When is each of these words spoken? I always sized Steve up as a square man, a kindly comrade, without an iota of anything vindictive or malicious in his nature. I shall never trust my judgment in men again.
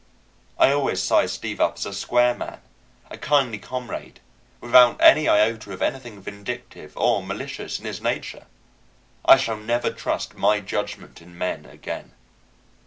I 0.57 0.71
always 0.71 0.99
sized 0.99 1.35
Steve 1.35 1.61
up 1.61 1.75
as 1.75 1.85
a 1.85 1.93
square 1.93 2.33
man, 2.33 2.59
a 3.11 3.19
kindly 3.19 3.59
comrade, 3.59 4.19
without 4.59 4.99
an 4.99 5.17
iota 5.19 5.71
of 5.73 5.83
anything 5.83 6.19
vindictive 6.19 6.97
or 6.97 7.21
malicious 7.23 7.77
in 7.77 7.85
his 7.85 8.01
nature. 8.01 8.47
I 9.25 9.37
shall 9.37 9.57
never 9.57 9.91
trust 9.91 10.33
my 10.33 10.59
judgment 10.59 11.21
in 11.21 11.37
men 11.37 11.67
again. 11.67 12.13